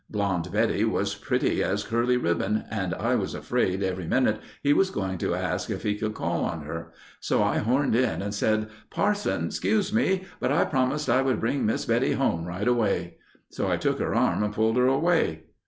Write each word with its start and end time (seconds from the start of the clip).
"Blonde 0.09 0.51
Betty 0.51 0.83
was 0.83 1.13
pretty 1.13 1.61
as 1.63 1.83
curly 1.83 2.17
ribbon 2.17 2.63
and 2.71 2.95
I 2.95 3.13
was 3.13 3.35
afraid 3.35 3.83
every 3.83 4.07
minute 4.07 4.39
he 4.63 4.73
was 4.73 4.89
going 4.89 5.19
to 5.19 5.35
ask 5.35 5.69
if 5.69 5.83
he 5.83 5.93
could 5.93 6.15
call 6.15 6.43
on 6.43 6.63
her, 6.63 6.91
so 7.19 7.43
I 7.43 7.59
horned 7.59 7.95
in 7.95 8.19
and 8.23 8.33
said, 8.33 8.69
'Parson, 8.89 9.45
excuse 9.45 9.93
me, 9.93 10.23
but 10.39 10.51
I 10.51 10.65
promised 10.65 11.07
I 11.07 11.21
would 11.21 11.39
bring 11.39 11.67
Miss 11.67 11.85
Betty 11.85 12.13
home 12.13 12.45
right 12.47 12.67
away.' 12.67 13.17
"So 13.51 13.69
I 13.69 13.77
took 13.77 13.99
her 13.99 14.15
arm 14.15 14.41
and 14.41 14.55
pulled 14.55 14.77
her 14.77 14.87
away. 14.87 15.43